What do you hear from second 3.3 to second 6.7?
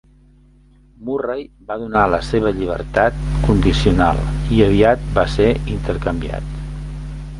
condicional, i aviat va ser intercanviat.